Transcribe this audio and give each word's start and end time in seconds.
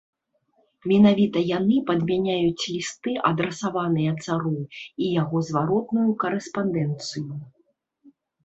Менавіта 0.91 1.39
яны 1.57 1.75
падмяняюць 1.89 2.63
лісты, 2.71 3.13
адрасаваныя 3.31 4.11
цару, 4.23 4.55
і 5.05 5.13
яго 5.21 5.37
зваротную 5.51 6.09
карэспандэнцыю. 6.25 7.31